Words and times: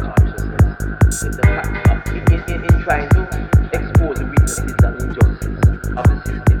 consciousness 0.00 1.22
in 1.24 2.80
trying 2.82 3.08
to 3.10 3.22
expose 3.72 4.16
the 4.18 4.26
weaknesses 4.26 4.74
and 4.84 4.94
injustices 5.02 5.58
of 5.96 6.04
the 6.06 6.16
system. 6.24 6.58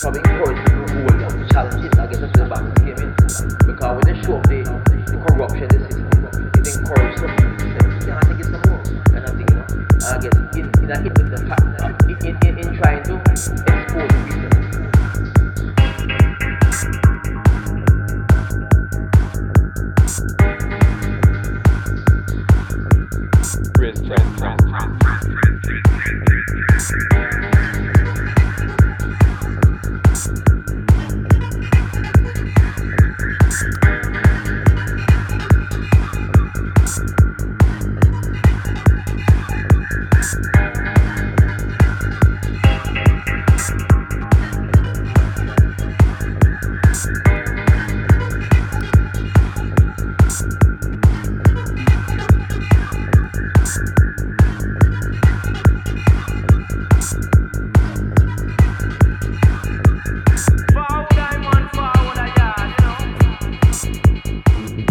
Probably 0.00 0.20
people 0.22 0.54
who 0.92 1.48
challenge 1.48 1.84
it 1.84 1.92
get 2.84 2.98
the. 3.00 3.56
Because 3.66 3.94
when 3.96 4.14
they 4.14 4.22
show 4.22 4.40
the 4.40 5.18
corruption 5.26 5.68
in 5.74 5.82
the 5.82 5.90
system, 5.90 6.24
I 6.26 8.20
think 8.20 8.40
it's 8.40 8.50
more. 8.50 8.82
I 9.12 9.20
you 9.40 9.56
I 10.06 10.18
guess 10.18 10.36
in, 10.56 10.70
in, 10.78 10.90
in, 10.90 11.20
in 11.20 11.30
the 11.30 11.44
fact 11.48 11.65
thank 64.66 64.90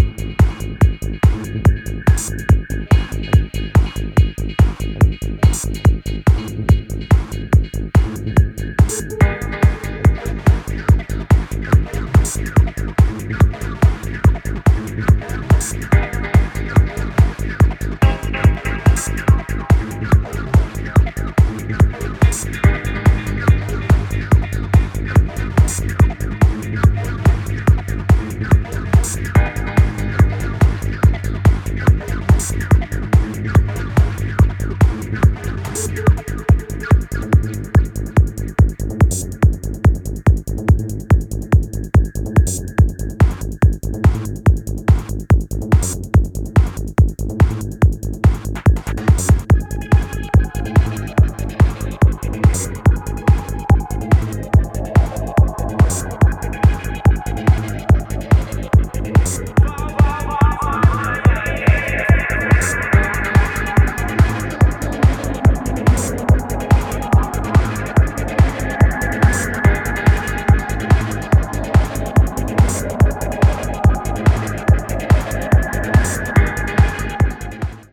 you 9.12 9.25